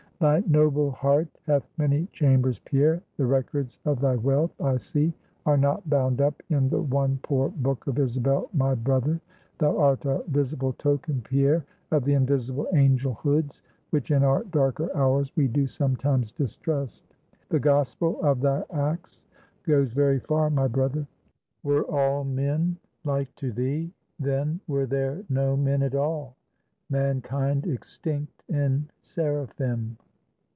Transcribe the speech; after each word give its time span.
"Thy 0.21 0.43
noble 0.45 0.91
heart 0.91 1.29
hath 1.47 1.67
many 1.79 2.05
chambers, 2.13 2.59
Pierre; 2.59 3.01
the 3.17 3.25
records 3.25 3.79
of 3.85 3.99
thy 4.01 4.15
wealth, 4.17 4.53
I 4.61 4.77
see, 4.77 5.13
are 5.47 5.57
not 5.57 5.89
bound 5.89 6.21
up 6.21 6.43
in 6.51 6.69
the 6.69 6.79
one 6.79 7.17
poor 7.23 7.49
book 7.49 7.87
of 7.87 7.97
Isabel, 7.97 8.47
my 8.53 8.75
brother. 8.75 9.19
Thou 9.57 9.79
art 9.79 10.05
a 10.05 10.21
visible 10.27 10.73
token, 10.73 11.21
Pierre, 11.21 11.65
of 11.89 12.05
the 12.05 12.13
invisible 12.13 12.67
angel 12.75 13.15
hoods, 13.15 13.63
which 13.89 14.11
in 14.11 14.21
our 14.23 14.43
darker 14.43 14.95
hours 14.95 15.35
we 15.35 15.47
do 15.47 15.65
sometimes 15.65 16.31
distrust. 16.31 17.15
The 17.49 17.59
gospel 17.59 18.21
of 18.21 18.41
thy 18.41 18.61
acts 18.69 19.25
goes 19.63 19.91
very 19.91 20.19
far, 20.19 20.51
my 20.51 20.67
brother. 20.67 21.07
Were 21.63 21.85
all 21.85 22.25
men 22.25 22.77
like 23.05 23.33
to 23.37 23.51
thee, 23.51 23.91
then 24.19 24.59
were 24.67 24.85
there 24.85 25.23
no 25.29 25.57
men 25.57 25.81
at 25.81 25.95
all, 25.95 26.35
mankind 26.91 27.65
extinct 27.65 28.43
in 28.49 28.87
seraphim!" 29.01 29.97